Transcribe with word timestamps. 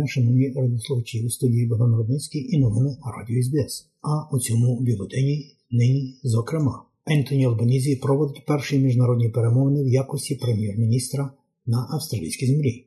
Дня, 0.00 0.08
шановні 0.08 0.52
радіослухачі 0.56 1.26
у 1.26 1.30
студії 1.30 1.66
Богдан 1.66 1.94
Рудницький 1.94 2.56
і 2.56 2.58
новини 2.58 2.96
Радіо 3.18 3.42
СБС. 3.42 3.88
А 4.02 4.36
у 4.36 4.38
цьому 4.38 4.80
бюлетені 4.80 5.56
нині, 5.70 6.20
зокрема, 6.22 6.84
Ентоні 7.06 7.46
Албанізі 7.46 7.96
проводить 7.96 8.46
перші 8.46 8.78
міжнародні 8.78 9.28
перемовини 9.28 9.84
в 9.84 9.88
якості 9.88 10.34
прем'єр-міністра 10.34 11.30
на 11.66 11.88
австралійській 11.90 12.46
землі. 12.46 12.86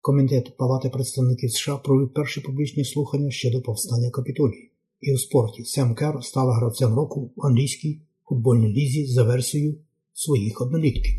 Комітет 0.00 0.56
Палати 0.56 0.88
представників 0.88 1.52
США 1.52 1.76
провів 1.76 2.12
перші 2.14 2.40
публічні 2.40 2.84
слухання 2.84 3.30
щодо 3.30 3.62
повстання 3.62 4.10
капітолії. 4.10 4.70
І 5.00 5.14
у 5.14 5.18
спорті 5.18 5.64
Сем 5.64 5.94
Кер 5.94 6.24
стала 6.24 6.54
гравцем 6.54 6.94
року 6.94 7.30
в 7.36 7.46
англійській 7.46 8.00
футбольній 8.28 8.68
лізі 8.68 9.06
за 9.06 9.24
версією 9.24 9.74
своїх 10.12 10.60
однолітків. 10.60 11.14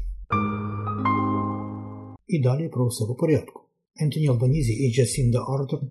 І 2.27 2.39
далі 2.41 2.69
про 2.69 2.88
все 2.88 3.05
по 3.05 3.16
порядку. 3.16 3.59
Ентоні 3.99 4.27
Албанізі 4.27 4.73
і 4.73 4.94
Джасінда 4.94 5.39
Арден 5.39 5.89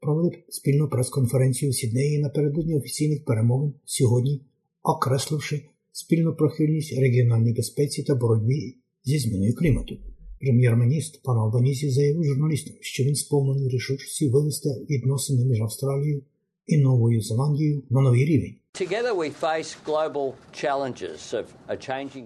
провели 0.00 0.30
спільну 0.48 0.88
прес-конференцію 0.88 1.70
в 1.70 1.74
Сіднеї 1.74 2.18
напередодні 2.18 2.76
офіційних 2.76 3.24
перемовин 3.24 3.74
сьогодні, 3.84 4.40
окресливши 4.82 5.62
спільну 5.92 6.36
прихильність 6.36 6.98
регіональній 6.98 7.52
безпеці 7.52 8.02
та 8.02 8.14
боротьбі 8.14 8.76
зі 9.04 9.18
зміною 9.18 9.54
клімату. 9.54 9.94
Прем'єр-міністр 10.40 11.18
пан 11.24 11.38
Албанізі 11.38 11.90
заявив 11.90 12.24
журналістам, 12.24 12.74
що 12.80 13.04
він 13.04 13.14
сповнений 13.14 13.68
рішучості 13.68 14.28
вивести 14.28 14.68
відносини 14.90 15.44
між 15.44 15.60
Австралією 15.60 16.22
і 16.66 16.78
Новою 16.78 17.20
Зеландією 17.20 17.82
на 17.90 18.00
новий 18.00 18.24
рівень. 18.24 18.54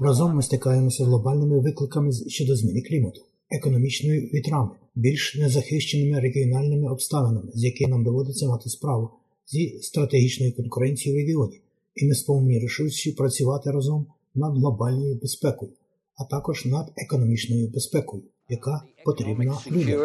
Разом 0.01 0.37
ми 0.37 0.43
стикаємося 0.43 1.05
з 1.05 1.07
глобальними 1.07 1.61
викликами 1.61 2.13
щодо 2.29 2.57
зміни 2.57 2.83
клімату, 2.83 3.21
економічною 3.51 4.21
вітрами, 4.21 4.71
більш 4.99 5.35
незахищеними 5.35 6.21
регіональними 6.21 6.93
обставинами, 6.93 7.51
з 7.55 7.65
якими 7.65 7.91
нам 7.91 8.05
доводиться 8.05 8.49
мати 8.49 8.71
справу 8.71 9.11
зі 9.47 9.79
стратегічною 9.83 10.57
конкуренцією 10.57 11.17
в 11.17 11.21
регіоні, 11.21 11.61
і 11.95 12.07
ми 12.07 12.15
сповнені 12.15 12.59
рішучості 12.59 13.13
працювати 13.13 13.71
разом 13.71 14.07
над 14.35 14.59
глобальною 14.59 15.19
безпекою, 15.23 15.73
а 16.17 16.25
також 16.25 16.67
над 16.67 16.93
економічною 16.97 17.69
безпекою, 17.69 18.23
яка 18.49 18.83
потрібна 19.05 19.59
людям, 19.71 20.01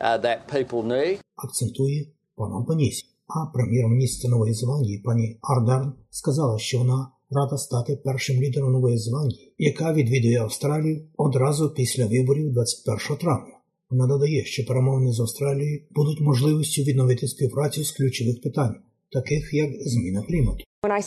uh, 0.00 1.18
акцентує 1.36 2.06
пан 2.36 2.52
Албанісі. 2.52 3.06
А 3.26 3.46
прем'єр-міністр 3.46 4.28
Нової 4.28 4.54
Зеландії 4.54 4.98
пані 4.98 5.38
Ардерн 5.40 5.92
сказала, 6.10 6.58
що 6.58 6.78
вона 6.78 7.10
рада 7.30 7.56
стати 7.56 7.96
першим 8.04 8.42
лідером 8.42 8.72
Нової 8.72 8.98
Зеландії, 8.98 9.54
яка 9.58 9.92
відвідує 9.92 10.40
Австралію 10.42 11.08
одразу 11.16 11.70
після 11.70 12.06
виборів 12.06 12.52
21 12.52 13.16
травня. 13.16 13.59
Вона 13.90 14.06
додає, 14.06 14.44
що 14.44 14.66
перемовини 14.66 15.12
з 15.12 15.20
Австралією 15.20 15.82
будуть 15.90 16.20
можливістю 16.20 16.82
відновити 16.82 17.28
співпрацю 17.28 17.84
з 17.84 17.92
ключових 17.92 18.40
питань, 18.40 18.74
таких 19.12 19.54
як 19.54 19.70
зміна 19.80 20.22
клімату. 20.22 20.64
Very 20.82 21.02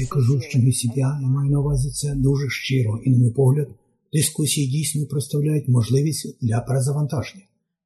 Я 0.00 0.06
кажу, 0.06 0.40
що 0.40 0.58
ми 0.58 0.72
сім'я, 0.72 1.18
я 1.22 1.28
маю 1.28 1.50
на 1.50 1.60
увазі 1.60 1.90
це 1.90 2.14
дуже 2.14 2.48
щиро, 2.48 3.00
і, 3.04 3.10
на 3.10 3.18
мій 3.18 3.30
погляд, 3.30 3.68
дискусії 4.12 4.66
дійсно 4.66 5.06
представляють 5.06 5.68
можливість 5.68 6.38
для 6.40 6.60
перезавантаження. 6.60 7.44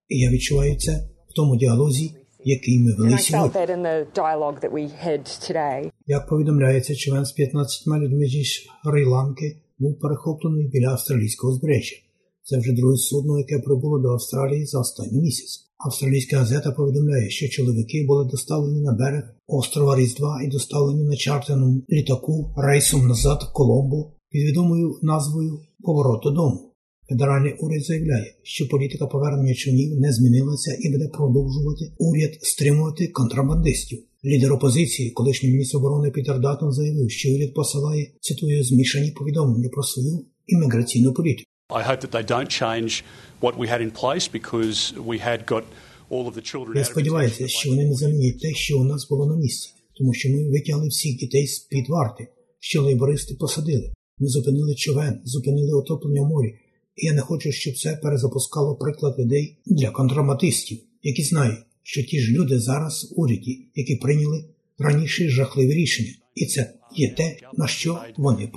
І 0.09 0.19
я 0.19 0.31
відчуваю 0.31 0.77
це 0.77 1.09
в 1.29 1.33
тому 1.33 1.57
діалозі, 1.57 2.11
який 2.45 2.79
ми 2.79 2.95
вели 2.95 3.19
сьогодні. 3.19 3.61
Як 6.07 6.29
повідомляється, 6.29 6.95
човен 6.95 7.25
з 7.25 7.33
15 7.33 7.87
людьми 7.87 8.27
зі 8.27 8.43
Шрі-Ланки 8.85 9.57
був 9.79 9.99
перехоплений 9.99 10.69
біля 10.69 10.89
австралійського 10.89 11.53
узбережжя. 11.53 11.97
Це 12.49 12.59
вже 12.59 12.73
друге 12.73 12.97
судно, 12.97 13.39
яке 13.39 13.59
прибуло 13.59 13.99
до 13.99 14.09
Австралії 14.09 14.67
за 14.67 14.81
останній 14.81 15.21
місяць. 15.21 15.67
Австралійська 15.87 16.39
газета 16.39 16.71
повідомляє, 16.73 17.31
що 17.31 17.49
чоловіки 17.49 18.05
були 18.09 18.25
доставлені 18.25 18.81
на 18.81 18.93
берег 18.93 19.23
острова 19.47 19.97
Різдва 19.97 20.43
і 20.43 20.49
доставлені 20.49 21.05
на 21.05 21.17
чартерному 21.17 21.83
літаку 21.91 22.55
рейсом 22.57 23.09
назад 23.09 23.43
в 23.43 23.53
Коломбо 23.53 24.13
під 24.31 24.43
відомою 24.43 24.99
назвою 25.03 25.59
Поворот 25.81 26.23
додому. 26.23 26.73
Федеральний 27.09 27.55
уряд 27.61 27.85
заявляє, 27.85 28.35
що 28.43 28.69
політика 28.69 29.07
повернення 29.07 29.55
човнів 29.55 30.01
не 30.01 30.13
змінилася 30.13 30.77
і 30.81 30.93
буде 30.93 31.09
продовжувати 31.09 31.93
уряд 31.99 32.31
стримувати 32.43 33.07
контрабандистів. 33.07 33.99
Лідер 34.25 34.53
опозиції, 34.53 35.11
колишній 35.11 35.51
міністр 35.51 35.77
оборони 35.77 36.11
Пітер 36.11 36.41
Даттон 36.41 36.73
заявив, 36.73 37.11
що 37.11 37.35
уряд 37.35 37.55
посилає 37.55 38.13
цитую 38.21 38.65
змішані 38.65 39.11
повідомлення 39.11 39.69
про 39.69 39.83
свою 39.83 40.25
імміграційну 40.47 41.13
політику. 41.13 41.51
Я 46.79 46.85
сподіваюся, 46.85 47.49
що 47.49 47.71
вони 47.71 47.85
не 47.85 47.95
замінять 47.95 48.41
те, 48.41 48.55
що 48.55 48.79
у 48.79 48.85
нас 48.85 49.09
було 49.09 49.27
на 49.27 49.37
місці, 49.37 49.71
тому 49.99 50.15
що 50.15 50.29
ми 50.29 50.51
витягли 50.51 50.89
всіх 50.89 51.17
дітей 51.19 51.47
з 51.47 51.59
під 51.59 51.89
варти, 51.89 52.29
що 52.61 52.83
лейбористи 52.83 53.35
посадили. 53.35 53.93
Ми 54.19 54.29
зупинили 54.29 54.75
човен, 54.75 55.21
зупинили 55.25 55.73
отоплення 55.73 56.23
в 56.23 56.27
морі. 56.27 56.55
І 56.97 57.07
я 57.07 57.13
не 57.13 57.21
хочу, 57.21 57.53
щоб 57.53 57.77
це 57.79 57.97
перезапускало 58.03 58.77
приклад 58.77 59.19
людей 59.19 59.59
для 59.67 59.91
контрабандистів, 59.91 60.79
які 61.03 61.23
знають, 61.23 61.59
що 61.83 62.03
ті 62.03 62.21
ж 62.21 62.33
люди 62.33 62.59
зараз 62.61 63.05
в 63.05 63.21
уряді, 63.21 63.69
які 63.75 63.97
прийняли 63.97 64.45
раніше 64.79 65.29
жахливі 65.29 65.73
рішення, 65.75 66.13
і 66.35 66.47
це 66.47 66.73
є 66.97 67.15
те, 67.15 67.37
на 67.57 67.67
що 67.67 67.99
вони 68.17 68.47
полюють. 68.47 68.57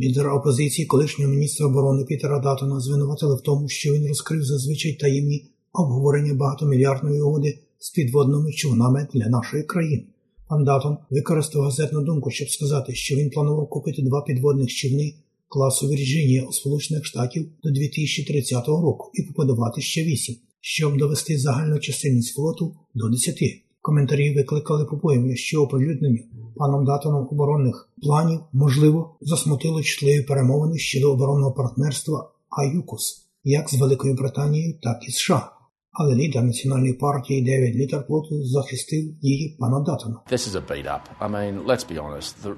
Лідера 0.00 0.34
опозиції, 0.34 0.86
колишнього 0.86 1.30
міністра 1.30 1.66
оборони 1.66 2.04
Пітера 2.04 2.38
Датона 2.38 2.80
звинуватили 2.80 3.36
в 3.36 3.40
тому, 3.40 3.68
що 3.68 3.92
він 3.92 4.08
розкрив 4.08 4.44
зазвичай 4.44 4.92
таємні 4.92 5.50
обговорення 5.72 6.34
багатомільярдної 6.34 7.20
угоди 7.20 7.58
з 7.78 7.90
підводними 7.90 8.52
човнами 8.52 9.08
для 9.14 9.28
нашої 9.28 9.62
країни. 9.62 10.04
Пан 10.48 10.64
Датон 10.64 10.96
використав 11.10 11.62
газетну 11.62 12.04
думку, 12.04 12.30
щоб 12.30 12.50
сказати, 12.50 12.94
що 12.94 13.16
він 13.16 13.30
планував 13.30 13.68
купити 13.68 14.02
два 14.02 14.22
підводних 14.22 14.68
човни 14.68 15.14
класу 15.48 15.88
Вірджинія 15.88 16.44
у 16.44 16.52
Сполучених 16.52 17.04
Штатів 17.04 17.48
до 17.62 17.70
2030 17.70 18.68
року 18.68 19.10
і 19.14 19.22
побудувати 19.22 19.80
ще 19.80 20.04
вісім, 20.04 20.36
щоб 20.60 20.96
довести 20.96 21.38
загальну 21.38 21.78
чисельність 21.78 22.34
флоту 22.34 22.76
до 22.94 23.08
10. 23.08 23.34
Коментарі 23.88 24.34
викликали 24.34 24.84
побоювання, 24.84 25.36
що 25.36 25.62
оприлюднення 25.62 26.18
паном 26.56 26.84
Датоном 26.84 27.28
оборонних 27.30 27.88
планів 28.02 28.40
можливо 28.52 29.16
засмутило 29.20 29.82
чутливі 29.82 30.22
перемовини 30.22 30.78
щодо 30.78 31.12
оборонного 31.12 31.52
партнерства 31.52 32.30
АЮКУС 32.50 33.26
як 33.44 33.70
з 33.70 33.74
Великою 33.74 34.14
Британією, 34.14 34.74
так 34.82 35.08
і 35.08 35.12
США. 35.12 35.50
Але 35.90 36.14
лідер 36.14 36.42
національної 36.42 36.92
партії 36.92 37.42
Девід 37.42 37.76
Літерплоту 37.76 38.44
захистив 38.44 39.04
її 39.22 39.56
пана 39.58 39.80
Датона. 39.80 40.20
I 41.20 41.30
mean, 41.32 41.66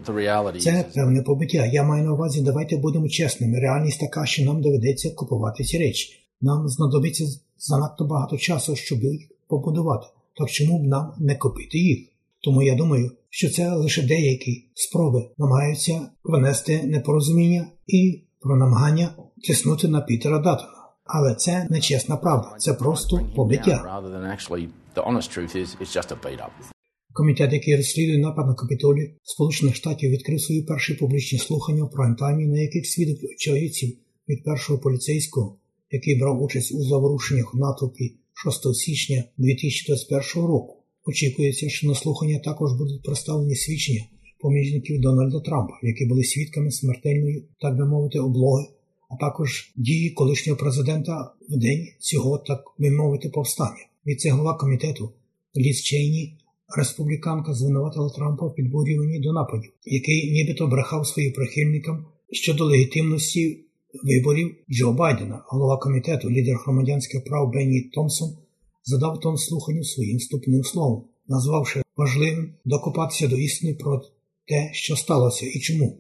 reality 0.07 0.59
Це 0.59 0.85
певне 0.95 1.23
побиття. 1.23 1.67
Я 1.67 1.85
маю 1.85 2.05
на 2.05 2.13
увазі, 2.13 2.43
давайте 2.43 2.77
будемо 2.77 3.09
чесними. 3.09 3.61
Реальність 3.61 4.01
така, 4.01 4.27
що 4.27 4.45
нам 4.45 4.63
доведеться 4.63 5.11
купувати 5.11 5.65
ці 5.65 5.79
речі. 5.79 6.21
Нам 6.41 6.69
знадобиться 6.69 7.25
занадто 7.59 8.05
багато 8.05 8.37
часу, 8.37 8.77
щоб 8.77 9.03
їх 9.03 9.29
побудувати. 9.49 10.07
Так 10.41 10.51
чому 10.51 10.83
б 10.83 10.87
нам 10.87 11.13
не 11.19 11.37
купити 11.37 11.79
їх? 11.79 12.09
Тому 12.43 12.63
я 12.63 12.75
думаю, 12.75 13.11
що 13.31 13.51
це 13.51 13.71
лише 13.71 14.03
деякі 14.03 14.71
спроби 14.75 15.31
намагаються 15.39 16.11
внести 16.25 16.83
непорозуміння 16.83 17.67
і 17.87 18.25
про 18.41 18.57
намагання 18.57 19.15
тиснути 19.49 19.89
на 19.89 20.01
Пітера 20.01 20.39
Датона. 20.39 20.73
Але 21.05 21.35
це 21.35 21.67
не 21.71 21.81
чесна 21.81 22.17
правда, 22.17 22.57
це 22.59 22.75
просто 22.75 23.33
побиття. 23.37 24.03
Комітет, 27.13 27.53
який 27.53 27.77
розслідує 27.77 28.19
напад 28.19 28.47
на 28.47 28.55
Капітолій 28.55 29.15
Сполучених 29.23 29.75
Штатів, 29.75 30.11
відкрив 30.11 30.41
свої 30.41 30.63
перші 30.63 30.95
публічні 30.95 31.39
слухання 31.39 31.85
в 31.85 31.91
прайм-таймі, 31.91 32.47
на 32.47 32.61
яких 32.61 32.87
свідок 32.87 33.19
очевидців 33.35 33.99
від 34.29 34.45
першого 34.45 34.79
поліцейського, 34.79 35.59
який 35.91 36.21
брав 36.21 36.43
участь 36.43 36.75
у 36.75 36.85
заворушеннях 36.85 37.55
натовпі 37.55 38.17
6 38.45 38.75
січня 38.75 39.25
2021 39.39 40.49
року. 40.49 40.77
Очікується, 41.05 41.69
що 41.69 41.89
на 41.89 41.95
слухання 41.95 42.39
також 42.39 42.73
будуть 42.73 43.03
представлені 43.03 43.57
свідчення 43.57 44.05
помічників 44.41 45.01
Дональда 45.01 45.41
Трампа, 45.41 45.75
які 45.83 46.07
були 46.07 46.25
свідками 46.25 46.71
смертельної, 46.71 47.49
так 47.61 47.77
би 47.77 47.87
мовити, 47.87 48.19
облоги 48.19 48.67
а 49.11 49.17
також 49.17 49.73
дії 49.77 50.11
колишнього 50.11 50.59
президента 50.59 51.33
в 51.49 51.59
день 51.59 51.89
цього, 51.99 52.39
так 52.39 52.65
би 52.79 52.91
мовити, 52.91 53.29
повстання. 53.29 53.87
Від 54.07 54.21
це 54.21 54.31
голова 54.31 54.55
комітету 54.55 55.13
Ліз 55.57 55.83
Чейні, 55.83 56.39
республіканка, 56.77 57.55
звинуватила 57.55 58.11
Трампа 58.11 58.47
в 58.47 58.55
підбурюванні 58.55 59.21
до 59.21 59.33
нападів, 59.33 59.73
який 59.85 60.33
нібито 60.33 60.67
брехав 60.67 61.07
своїм 61.07 61.33
прихильникам 61.33 62.07
щодо 62.33 62.65
легітимності 62.65 63.65
виборів 64.05 64.57
Джо 64.71 64.93
Байдена. 64.93 65.43
Голова 65.47 65.77
комітету, 65.77 66.31
лідер 66.31 66.57
громадянських 66.57 67.25
прав 67.25 67.51
Бенні 67.53 67.81
Томпсон, 67.81 68.37
задав 68.85 69.21
тон 69.21 69.37
слуханню 69.37 69.85
своїм 69.85 70.19
вступним 70.19 70.65
словом, 70.65 71.05
назвавши 71.29 71.83
важливим 71.97 72.55
докопатися 72.65 73.29
до 73.29 73.37
істини 73.37 73.75
про 73.75 74.03
те, 74.49 74.71
що 74.73 74.97
сталося 74.97 75.47
і 75.47 75.61
чому. 75.61 75.99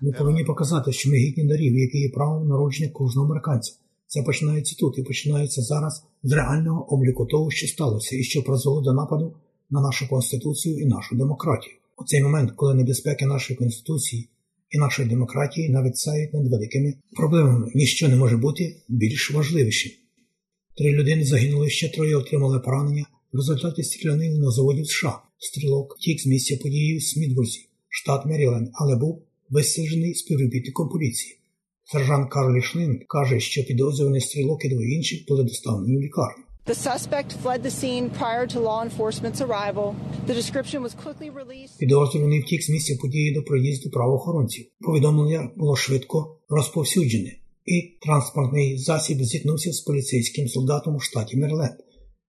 Ми 0.00 0.12
повинні 0.12 0.44
показати, 0.44 0.92
що 0.92 1.10
ми 1.10 1.16
гідні 1.16 1.44
дарів, 1.44 1.78
які 1.78 1.98
є 1.98 2.08
правом 2.08 2.48
народження 2.48 2.90
кожного 2.90 3.26
американця. 3.26 3.72
Це 4.06 4.22
починається 4.22 4.76
тут 4.78 4.98
і 4.98 5.02
починається 5.02 5.62
зараз 5.62 6.04
з 6.22 6.32
реального 6.32 6.94
обліку 6.94 7.26
того, 7.26 7.50
що 7.50 7.66
сталося, 7.66 8.16
і 8.16 8.22
що 8.22 8.42
призвело 8.42 8.80
до 8.80 8.92
нападу 8.92 9.34
на 9.70 9.80
нашу 9.80 10.08
конституцію 10.08 10.78
і 10.78 10.86
нашу 10.86 11.16
демократію. 11.16 11.74
У 12.00 12.04
цей 12.04 12.22
момент, 12.22 12.52
коли 12.56 12.74
небезпеки 12.74 13.26
нашої 13.26 13.56
конституції 13.56 14.28
і 14.70 14.78
нашої 14.78 15.08
демократії 15.08 15.68
нависають 15.68 16.34
над 16.34 16.50
великими 16.50 16.94
проблемами, 17.16 17.72
ніщо 17.74 18.08
не 18.08 18.16
може 18.16 18.36
бути 18.36 18.76
більш 18.88 19.30
важливішим. 19.30 19.92
Три 20.76 20.92
людини 20.92 21.24
загинули, 21.24 21.70
ще 21.70 21.88
троє 21.88 22.16
отримали 22.16 22.60
поранення 22.60 23.06
в 23.32 23.36
результаті 23.36 23.82
стрілянини 23.82 24.38
на 24.38 24.50
заводі 24.50 24.82
в 24.82 24.86
США. 24.86 25.18
Стрілок 25.38 25.96
втік 25.98 26.20
з 26.20 26.26
місця 26.26 26.56
події 26.62 26.96
в 26.96 27.02
Смітбурзі, 27.02 27.60
штат 27.88 28.26
Меріленд, 28.26 28.68
але 28.72 28.96
був 28.96 29.22
висаджений 29.50 30.14
співробітником 30.14 30.88
поліції. 30.88 31.38
Сержант 31.84 32.30
Карлі 32.30 32.62
Шлин 32.62 33.00
каже, 33.08 33.40
що 33.40 33.64
підозрюваний 33.64 34.20
стрілок 34.20 34.64
і 34.64 34.68
двоє 34.68 34.96
інших 34.96 35.26
були 35.28 35.44
доставлені 35.44 35.96
в 35.98 36.00
лікарню. 36.00 36.47
The 36.68 36.74
suspect 36.74 37.32
fled 37.42 37.62
the 37.62 37.70
scene 37.70 38.10
prior 38.10 38.46
to 38.52 38.60
law 38.60 38.80
enforcement's 38.88 39.40
arrival. 39.40 39.96
The 40.26 40.34
description 40.34 40.82
was 40.82 40.94
quickly 41.04 41.30
released. 41.30 41.78
Підозрюваний 41.78 42.40
втік 42.40 42.62
з 42.62 42.70
місця 42.70 42.96
події 43.00 43.34
до 43.34 43.42
проїзду 43.42 43.90
правоохоронців. 43.90 44.66
Повідомлення 44.80 45.50
було 45.56 45.76
швидко 45.76 46.38
розповсюджене, 46.48 47.32
і 47.66 47.98
транспортний 48.00 48.78
засіб 48.78 49.22
зіткнувся 49.22 49.72
з 49.72 49.80
поліцейським 49.80 50.48
солдатом 50.48 50.96
у 50.96 51.00
штаті 51.00 51.36
Мерленд. 51.36 51.76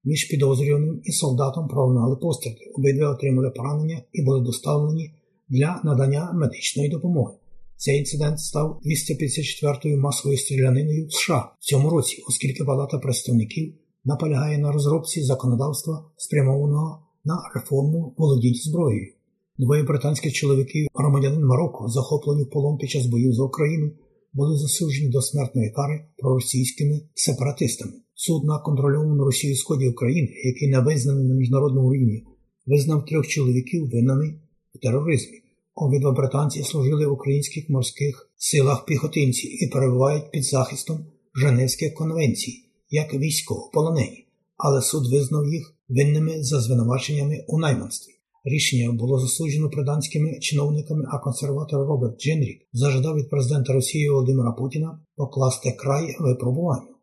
Між 0.03 0.23
підозрюваним 0.23 1.01
і 1.03 1.11
солдатом 1.11 1.67
пролунали 1.67 2.15
постріли. 2.15 2.57
Обидва 2.75 3.09
отримали 3.09 3.49
поранення 3.49 4.01
і 4.13 4.21
були 4.21 4.41
доставлені 4.41 5.13
для 5.49 5.81
надання 5.83 6.31
медичної 6.33 6.89
допомоги. 6.89 7.33
Цей 7.77 7.99
інцидент 7.99 8.39
став 8.39 8.81
254-ю 8.85 9.97
масовою 9.97 10.37
стріляниною 10.37 11.07
в 11.07 11.13
США 11.13 11.51
в 11.59 11.65
цьому 11.65 11.89
році, 11.89 12.23
оскільки 12.27 12.63
Палата 12.63 12.97
представників 12.97 13.73
наполягає 14.05 14.57
на 14.57 14.71
розробці 14.71 15.23
законодавства, 15.23 16.05
спрямованого 16.17 16.99
на 17.25 17.37
реформу 17.55 18.15
володіння 18.17 18.59
зброєю. 18.63 19.13
Двоє 19.57 19.83
британських 19.83 20.33
чоловіків, 20.33 20.87
громадянин 20.93 21.45
Марокко, 21.45 21.87
захоплені 21.87 22.43
в 22.43 22.49
полон 22.49 22.77
під 22.77 22.89
час 22.89 23.05
боїв 23.05 23.33
за 23.33 23.43
Україну, 23.43 23.91
були 24.33 24.57
засуджені 24.57 25.09
до 25.09 25.21
смертної 25.21 25.69
кари 25.69 26.05
проросійськими 26.17 27.01
сепаратистами. 27.13 27.93
Суд 28.15 28.43
на 28.43 28.59
контрольованому 28.59 29.25
Росією 29.25 29.57
сході 29.57 29.89
України, 29.89 30.29
який 30.45 30.69
не 30.69 30.79
визнаний 30.79 31.27
на 31.27 31.35
міжнародному 31.35 31.93
рівні, 31.93 32.23
визнав 32.65 33.05
трьох 33.05 33.27
чоловіків 33.27 33.89
винними 33.89 34.33
в 34.75 34.79
тероризмі. 34.79 35.37
Обидва 35.75 36.11
британці 36.11 36.63
служили 36.63 37.07
в 37.07 37.11
українських 37.11 37.69
морських 37.69 38.29
силах 38.37 38.85
піхотинці 38.85 39.47
і 39.47 39.67
перебувають 39.67 40.31
під 40.31 40.43
захистом 40.43 41.05
Женевських 41.35 41.93
конвенцій 41.93 42.68
як 42.89 43.13
військовополонені, 43.13 44.25
але 44.57 44.81
суд 44.81 45.11
визнав 45.11 45.45
їх 45.47 45.75
винними 45.89 46.43
за 46.43 46.61
звинуваченнями 46.61 47.45
у 47.47 47.59
найманстві. 47.59 48.11
Рішення 48.43 48.91
було 48.91 49.19
засуджено 49.19 49.69
британськими 49.69 50.39
чиновниками, 50.39 51.05
а 51.07 51.19
консерватор 51.19 51.87
Роберт 51.87 52.21
Дженрік 52.21 52.61
зажадав 52.73 53.15
від 53.15 53.29
президента 53.29 53.73
Росії 53.73 54.09
Володимира 54.09 54.51
Путіна 54.51 54.99
покласти 55.15 55.71
край 55.71 56.15
випробуванню. 56.19 56.95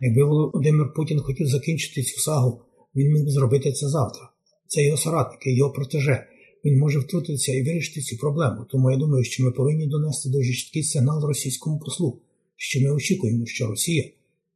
Якби 0.00 0.24
Володимир 0.24 0.92
Путін 0.96 1.20
хотів 1.20 1.46
закінчити 1.46 2.02
цю 2.02 2.20
сагу, 2.20 2.60
він 2.94 3.12
міг 3.12 3.28
зробити 3.28 3.72
це 3.72 3.88
завтра. 3.88 4.30
Це 4.66 4.84
його 4.84 4.96
соратники, 4.96 5.54
його 5.54 5.72
протеже. 5.72 6.26
Він 6.64 6.78
може 6.78 6.98
втрутитися 6.98 7.52
і 7.52 7.62
вирішити 7.62 8.00
цю 8.00 8.16
проблему. 8.16 8.66
Тому 8.70 8.90
я 8.90 8.96
думаю, 8.96 9.24
що 9.24 9.44
ми 9.44 9.50
повинні 9.50 9.86
донести 9.86 10.28
дуже 10.28 10.52
чіткий 10.52 10.82
сигнал 10.82 11.24
російському 11.24 11.78
послу, 11.78 12.20
що 12.56 12.80
ми 12.80 12.90
очікуємо, 12.90 13.46
що 13.46 13.66
Росія 13.66 14.10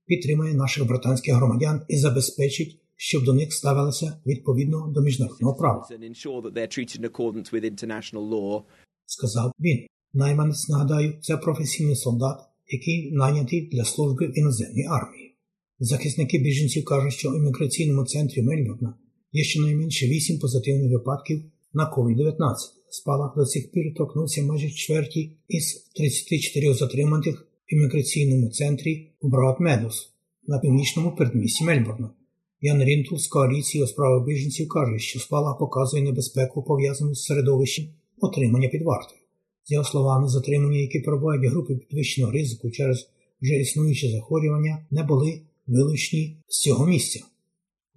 підтримає 0.06 0.54
наших 0.54 0.86
британських 0.86 1.34
громадян 1.34 1.82
і 1.88 1.96
забезпечить, 1.96 2.78
щоб 2.96 3.24
до 3.24 3.34
них 3.34 3.52
ставилося 3.52 4.20
відповідно 4.26 4.92
до 4.94 5.00
міжнародного 5.00 5.54
права. 5.54 5.86
Сказав 9.06 9.52
він. 9.60 9.86
Найманець, 10.12 10.68
нагадаю, 10.68 11.18
це 11.20 11.36
професійний 11.36 11.96
солдат, 11.96 12.38
який 12.68 13.12
найнятий 13.12 13.68
для 13.72 13.84
служби 13.84 14.26
в 14.26 14.38
іноземній 14.38 14.86
армії. 14.90 15.36
Захисники 15.80 16.38
біженців 16.38 16.84
кажуть, 16.84 17.12
що 17.12 17.30
в 17.30 17.36
імміграційному 17.36 18.04
центрі 18.04 18.42
Мельбурна 18.42 18.94
є 19.32 19.44
щонайменше 19.44 20.06
8 20.06 20.38
позитивних 20.38 20.92
випадків 20.92 21.42
на 21.72 21.92
COVID-19. 21.96 22.54
Спалах 22.90 23.36
до 23.36 23.44
цих 23.44 23.72
пір 23.72 23.94
торкнувся 23.94 24.42
майже 24.42 24.70
чверті 24.70 25.32
із 25.48 25.74
34 25.96 26.74
затриманих 26.74 27.46
в 27.66 27.74
імміграційному 27.74 28.50
центрі 28.50 29.10
у 29.20 29.28
Бродмедоус 29.28 29.94
на 30.46 30.58
північному 30.58 31.16
передмісті 31.16 31.64
Мельбурна. 31.64 32.10
Ян 32.60 32.84
Рінтул 32.84 33.16
з 33.16 33.26
коаліції 33.26 33.84
у 33.84 33.86
справах 33.86 34.26
біженців 34.26 34.68
каже, 34.68 34.98
що 34.98 35.20
спалах 35.20 35.58
показує 35.58 36.02
небезпеку, 36.02 36.62
пов'язану 36.62 37.14
з 37.14 37.24
середовищем 37.24 37.84
тримання 38.20 38.68
під 38.68 38.82
вартою. 38.82 39.20
За 39.64 39.74
його 39.74 39.84
словами, 39.84 40.28
затримані, 40.28 40.78
які 40.78 41.00
перебувають 41.00 41.46
в 41.46 41.50
групі 41.50 41.74
підвищеного 41.74 42.32
ризику 42.32 42.70
через 42.70 43.10
вже 43.42 43.54
існуючі 43.54 44.10
захворювання, 44.10 44.86
не 44.90 45.02
були 45.02 45.40
вилучені 45.66 46.36
з 46.48 46.60
цього 46.60 46.86
місця. 46.86 47.20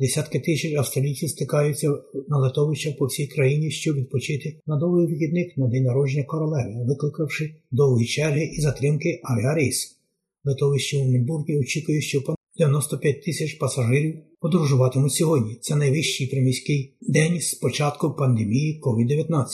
Десятки 0.02 0.40
тисяч 0.40 0.74
австралійців 0.74 1.30
стикаються 1.30 1.88
на 2.28 2.38
литовищах 2.38 2.98
по 2.98 3.06
всій 3.06 3.28
країні, 3.28 3.72
щоб 3.72 3.96
відпочити 3.96 4.60
на 4.68 4.78
довгий 4.78 5.08
вихідник 5.08 5.58
на 5.58 5.68
день 5.68 5.84
народження 5.84 6.24
королеви, 6.24 6.86
викликавши 6.88 7.56
довгі 7.72 8.06
черги 8.06 8.44
і 8.44 8.62
затримки 8.62 9.22
авіарейсів. 9.24 9.92
Литовище 10.44 10.98
у 10.98 11.06
Мільбургі 11.06 11.60
очікує, 11.60 12.02
що 12.02 12.22
понад 12.22 12.38
95 12.58 13.24
тисяч 13.24 13.54
пасажирів 13.54 14.16
подорожуватимуть 14.40 15.14
сьогодні. 15.14 15.58
Це 15.62 15.76
найвищий 15.76 16.28
приміський 16.28 16.94
день 17.02 17.42
з 17.42 17.54
початку 17.54 18.12
пандемії 18.12 18.82
COVID-19. 18.84 19.46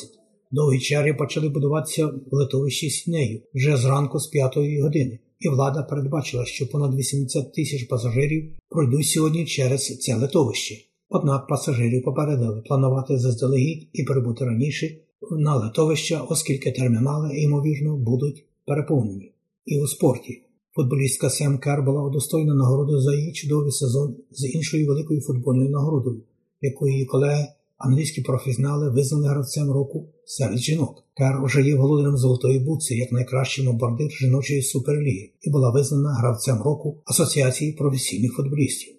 Довгі 0.51 0.79
черги 0.79 1.13
почали 1.13 1.49
будуватися 1.49 2.07
в 2.07 2.21
литовищі 2.31 2.89
Сіднею 2.89 3.41
вже 3.53 3.77
зранку 3.77 4.19
з 4.19 4.27
5 4.27 4.57
години, 4.57 5.19
і 5.39 5.49
влада 5.49 5.83
передбачила, 5.83 6.45
що 6.45 6.69
понад 6.69 6.95
80 6.95 7.53
тисяч 7.53 7.83
пасажирів 7.83 8.51
пройдуть 8.69 9.07
сьогодні 9.07 9.45
через 9.45 9.99
це 9.99 10.15
литовище. 10.15 10.75
Однак 11.09 11.47
пасажирів 11.47 12.03
попередили 12.03 12.61
планувати 12.61 13.17
заздалегідь 13.17 13.89
і 13.93 14.03
прибути 14.03 14.45
раніше 14.45 14.97
на 15.31 15.55
литовище, 15.55 16.19
оскільки 16.29 16.71
термінали, 16.71 17.37
ймовірно, 17.37 17.97
будуть 17.97 18.45
переповнені. 18.65 19.31
І 19.65 19.81
у 19.81 19.87
спорті 19.87 20.43
футболістка 20.75 21.29
Сем 21.29 21.57
Кер 21.57 21.83
була 21.83 22.03
удостоєна 22.03 22.55
нагороду 22.55 23.01
за 23.01 23.15
її 23.15 23.33
чудовий 23.33 23.71
сезон 23.71 24.15
з 24.31 24.45
іншою 24.55 24.87
великою 24.87 25.21
футбольною 25.21 25.69
нагородою, 25.69 26.21
яку 26.61 26.87
її 26.87 27.05
колеги 27.05 27.47
Англійські 27.77 28.21
професіонали 28.21 28.89
визнали 28.89 29.27
гравцем 29.27 29.71
року 29.71 30.09
серед 30.27 30.57
жінок. 30.57 31.03
Кер 31.17 31.43
вже 31.43 31.61
є 31.61 31.75
володарем 31.75 32.17
золотої 32.17 32.59
бутси 32.59 32.95
як 32.95 33.11
найкращий 33.11 33.65
бомбардир 33.65 34.11
жіночої 34.11 34.61
суперліги 34.61 35.29
і 35.41 35.49
була 35.49 35.71
визнана 35.71 36.13
гравцем 36.13 36.61
року 36.61 36.97
Асоціації 37.05 37.71
професійних 37.71 38.33
футболістів. 38.33 38.93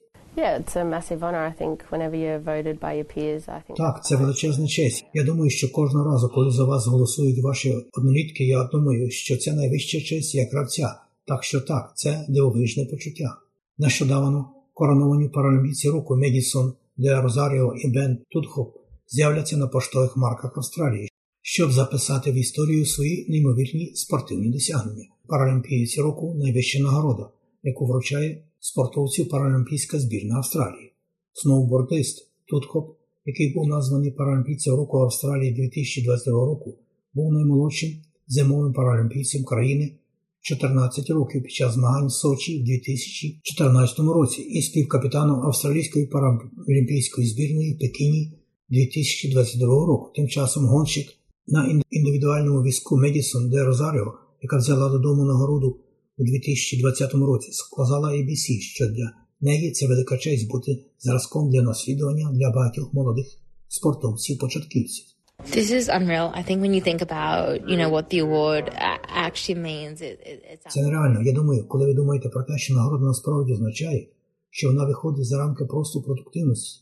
Так, 3.76 4.04
це 4.04 4.16
величезна 4.16 4.66
честь. 4.66 5.04
Я 5.14 5.24
думаю, 5.24 5.50
що 5.50 5.72
кожного 5.72 6.10
разу, 6.10 6.28
коли 6.34 6.50
за 6.50 6.64
вас 6.64 6.86
голосують 6.86 7.42
ваші 7.42 7.74
однолітки, 7.92 8.44
я 8.44 8.64
думаю, 8.64 9.10
що 9.10 9.36
це 9.36 9.52
найвища 9.52 10.00
честь 10.00 10.34
як 10.34 10.50
гравця. 10.52 10.94
Так 11.26 11.44
що 11.44 11.60
так, 11.60 11.92
це 11.94 12.26
дивовижне 12.28 12.84
почуття. 12.84 13.36
Нещодавно 13.78 14.50
короновані 14.74 15.28
паралімпійці 15.28 15.90
року 15.90 16.16
Медісон 16.16 16.72
де 16.98 17.20
Розаріо 17.20 17.74
і 17.74 17.88
Бен 17.88 18.18
Тутхоп 18.30 18.76
з'являться 19.08 19.56
на 19.56 19.66
поштових 19.66 20.16
марках 20.16 20.56
Австралії, 20.56 21.10
щоб 21.42 21.72
записати 21.72 22.32
в 22.32 22.34
історію 22.34 22.86
свої 22.86 23.26
неймовірні 23.28 23.92
спортивні 23.94 24.50
досягнення. 24.50 25.04
Паралімпієць 25.26 25.98
року 25.98 26.34
найвища 26.34 26.78
нагорода, 26.78 27.30
яку 27.62 27.86
вручає 27.86 28.42
спортовцю 28.60 29.26
Паралімпійська 29.26 29.98
збірна 29.98 30.36
Австралії. 30.36 30.92
Сноубордист 31.32 32.28
Тутхоп 32.46 32.98
який 33.28 33.52
був 33.54 33.68
названий 33.68 34.10
Паралімпійцем 34.10 34.74
року 34.74 34.98
Австралії 34.98 35.52
2022 35.52 36.32
року, 36.32 36.74
був 37.14 37.32
наймолодшим 37.32 37.90
зимовим 38.26 38.72
паралімпійцем 38.72 39.44
країни 39.44 39.92
14 40.40 41.10
років 41.10 41.42
під 41.42 41.52
час 41.52 41.74
змагань 41.74 42.06
в 42.06 42.12
Сочі 42.12 42.60
в 42.60 42.64
2014 42.64 43.98
році 43.98 44.42
і 44.42 44.62
співкапітаном 44.62 45.40
австралійської 45.40 46.06
паралімпійської 46.06 47.26
збірної 47.26 47.74
в 47.74 47.78
Пекіні 47.78 48.32
2022 48.68 49.66
року. 49.66 50.12
Тим 50.16 50.28
часом 50.28 50.64
гонщик 50.64 51.08
на 51.48 51.82
індивідуальному 51.90 52.62
візку 52.62 52.96
Медісон 52.96 53.50
де 53.50 53.64
Розаріо, 53.64 54.14
яка 54.42 54.56
взяла 54.56 54.88
додому 54.88 55.24
нагороду 55.24 55.80
у 56.18 56.24
2020 56.24 57.14
році, 57.14 57.52
сказала 57.52 58.08
ABC, 58.08 58.60
що 58.60 58.86
для 58.86 59.12
неї 59.40 59.70
це 59.70 59.86
велика 59.86 60.18
честь 60.18 60.50
бути 60.50 60.84
зразком 60.98 61.50
для 61.50 61.62
наслідування 61.62 62.30
для 62.32 62.50
багатьох 62.50 62.94
молодих 62.94 63.26
спортовців-початківців. 63.68 65.04
This 65.56 65.70
is 65.70 65.88
unreal. 65.88 66.28
I 66.40 66.42
think 66.42 66.58
when 66.64 66.74
you 66.74 66.82
think 66.88 67.00
about, 67.08 67.60
you 67.70 67.76
know, 67.80 67.90
what 67.96 68.06
the 68.10 68.20
award 68.26 68.64
actually 69.26 69.58
means, 69.70 69.96
it, 70.08 70.16
it, 70.30 70.38
it's... 70.52 70.68
Це 70.68 70.82
нереально. 70.82 71.22
Я 71.22 71.32
думаю, 71.32 71.64
коли 71.68 71.86
ви 71.86 71.94
думаєте 71.94 72.28
про 72.28 72.42
те, 72.42 72.58
що 72.58 72.74
нагорода 72.74 73.04
насправді 73.04 73.52
означає, 73.52 74.08
що 74.50 74.68
вона 74.68 74.84
виходить 74.84 75.26
за 75.26 75.38
рамки 75.38 75.64
просто 75.64 76.02
продуктивності, 76.02 76.80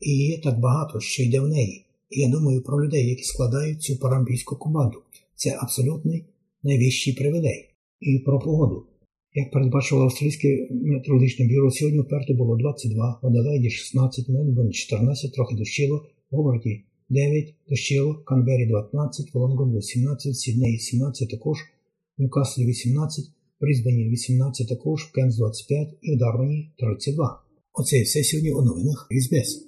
і 0.00 0.10
є 0.26 0.40
так 0.40 0.60
багато, 0.60 1.00
що 1.00 1.22
йде 1.22 1.40
в 1.40 1.48
неї. 1.48 1.87
І 2.10 2.20
я 2.20 2.28
думаю 2.28 2.62
про 2.62 2.84
людей, 2.84 3.08
які 3.08 3.22
складають 3.22 3.82
цю 3.82 3.96
парампійську 3.98 4.56
команду. 4.56 5.02
Це 5.34 5.58
абсолютний 5.60 6.24
найвищий 6.62 7.14
привілей. 7.14 7.68
І 8.00 8.18
про 8.18 8.38
погоду. 8.38 8.86
Як 9.34 9.50
передбачило 9.50 10.02
австрійське 10.02 10.68
метеорологічне 10.70 11.46
бюро, 11.46 11.70
сьогодні 11.70 12.00
вперто 12.00 12.34
було 12.34 12.56
22, 12.56 13.18
в 13.22 13.26
Аделаїді 13.26 13.70
16, 13.70 14.28
Мельбурн 14.28 14.72
14, 14.72 15.32
трохи 15.32 15.56
дощило, 15.56 16.06
в 16.30 16.36
Говарді 16.36 16.84
9, 17.08 17.54
дощило, 17.68 18.14
Канбері 18.14 18.66
19, 18.66 19.34
в 19.34 19.38
Лонгонгу 19.38 19.82
17, 19.82 20.36
Сіднеї 20.36 20.78
17 20.78 21.30
також, 21.30 21.58
Ньюкаслі 22.18 22.66
18, 22.66 23.24
в 23.24 23.30
Брізбені 23.60 24.08
18 24.08 24.68
також, 24.68 25.04
Кенс 25.04 25.36
25 25.36 25.88
і 26.02 26.14
в 26.14 26.18
Дарвані 26.18 26.72
32. 26.78 27.42
Оце 27.72 27.98
і 27.98 28.02
все 28.02 28.24
сьогодні 28.24 28.52
у 28.52 28.62
новинах 28.62 29.06
Різбес. 29.10 29.67